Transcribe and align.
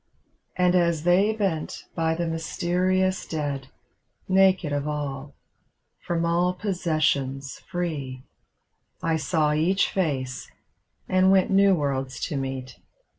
And 0.57 0.73
as 0.73 1.03
they 1.03 1.31
bent 1.31 1.83
by 1.95 2.15
the 2.15 2.25
mysterious 2.25 3.23
dead. 3.27 3.67
Naked 4.27 4.73
of 4.73 4.87
all, 4.87 5.35
from 6.07 6.25
all 6.25 6.55
possessions 6.55 7.59
free, 7.69 8.23
I 9.03 9.17
saw 9.17 9.53
each 9.53 9.91
face— 9.91 10.49
^and 11.07 11.29
went 11.29 11.51
new 11.51 11.75
worlds 11.75 12.19
to 12.29 12.35
meet. 12.35 12.79